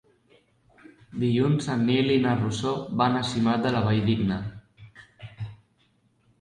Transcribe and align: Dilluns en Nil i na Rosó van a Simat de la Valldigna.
Dilluns 1.23 1.67
en 1.73 1.83
Nil 1.91 2.09
i 2.15 2.17
na 2.25 2.33
Rosó 2.41 2.73
van 3.03 3.21
a 3.21 3.23
Simat 3.35 3.63
de 3.69 3.77
la 3.79 3.85
Valldigna. 3.93 4.41